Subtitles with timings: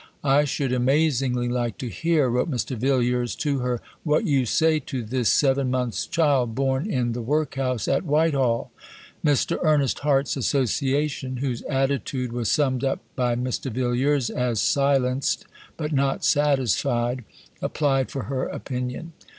[0.23, 2.75] "I should amazingly like to hear," wrote Mr.
[2.75, 7.87] Villiers to her, "what you say to this seven months' child born in the workhouse
[7.87, 8.71] at Whitehall."
[9.23, 9.59] Mr.
[9.61, 13.71] Ernest Hart's Association, whose attitude was summed up by Mr.
[13.71, 15.45] Villiers as "silenced
[15.77, 17.23] but not satisfied,"
[17.61, 19.13] applied for her opinion.